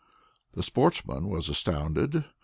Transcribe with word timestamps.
The 0.55 0.63
sportsman 0.63 1.29
was 1.29 1.47
astounded. 1.47 2.25